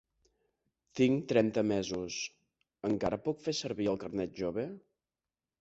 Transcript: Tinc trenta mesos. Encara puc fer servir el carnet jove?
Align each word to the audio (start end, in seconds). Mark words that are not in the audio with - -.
Tinc 0.99 1.27
trenta 1.31 1.63
mesos. 1.73 2.17
Encara 2.91 3.23
puc 3.29 3.47
fer 3.47 3.55
servir 3.61 3.91
el 3.93 4.03
carnet 4.07 4.37
jove? 4.45 4.69